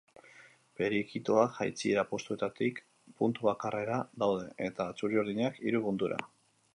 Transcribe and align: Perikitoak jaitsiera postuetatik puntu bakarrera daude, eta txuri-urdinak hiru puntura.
Perikitoak 0.79 1.51
jaitsiera 1.59 2.05
postuetatik 2.13 2.81
puntu 3.19 3.47
bakarrera 3.49 3.99
daude, 4.25 4.51
eta 4.69 4.89
txuri-urdinak 5.01 5.65
hiru 5.67 5.87
puntura. 5.89 6.23